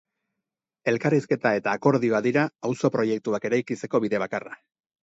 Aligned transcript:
Elkarrizketa 0.91 1.51
eta 1.59 1.75
akordioa 1.81 2.23
dira 2.29 2.47
auzo 2.71 2.95
proiektuak 2.99 3.49
eraikitzeko 3.53 4.07
bide 4.09 4.25
bakarra. 4.27 4.61